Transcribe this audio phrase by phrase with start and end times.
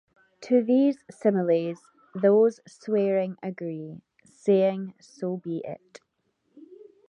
[0.45, 1.77] To these similes,
[2.15, 5.99] those swearing agree, saying so be it.